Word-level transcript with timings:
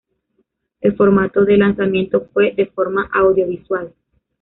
El 0.79 0.95
formato 0.95 1.45
de 1.45 1.57
lanzamiento 1.57 2.27
fue 2.33 2.55
de 2.57 2.65
forma 2.65 3.07
audiovisual. 3.13 3.93